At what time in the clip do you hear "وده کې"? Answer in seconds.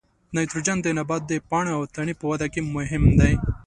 2.31-2.61